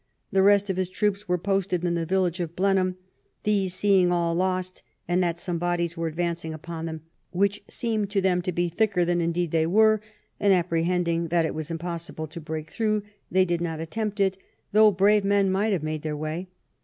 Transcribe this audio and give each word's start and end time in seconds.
The 0.31 0.41
rest 0.41 0.71
of 0.71 0.77
his 0.77 0.89
troops 0.89 1.27
were 1.27 1.37
posted 1.37 1.85
in 1.85 1.93
the 1.93 2.07
village 2.07 2.39
of 2.39 2.55
Blenheim; 2.55 2.97
these, 3.43 3.75
seeing 3.75 4.11
all 4.11 4.33
lost, 4.33 4.81
and 5.07 5.21
that 5.21 5.39
some 5.39 5.59
bodies 5.59 5.95
were 5.95 6.07
advancing 6.07 6.55
upon 6.55 6.85
them, 6.87 7.01
which 7.29 7.63
seemed 7.67 8.09
to 8.09 8.19
them 8.19 8.41
to 8.41 8.51
be 8.51 8.67
thicker 8.67 9.05
than 9.05 9.21
indeed 9.21 9.51
they 9.51 9.67
were, 9.67 10.01
and 10.39 10.53
ap 10.55 10.71
prehending 10.71 11.29
that 11.29 11.45
it 11.45 11.53
was 11.53 11.69
impossible 11.69 12.25
to 12.29 12.41
break 12.41 12.71
through, 12.71 13.03
they 13.29 13.45
did 13.45 13.61
not 13.61 13.79
attempt 13.79 14.19
it, 14.19 14.39
though 14.71 14.89
brave 14.89 15.23
men 15.23 15.51
might 15.51 15.71
have 15.71 15.83
made 15.83 16.01
their 16.01 16.17
way. 16.17 16.47